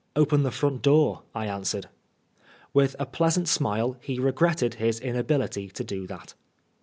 [0.15, 1.87] "Open the front door," I answered.
[2.73, 6.33] With a pleasant smile he regretted his inability to do that.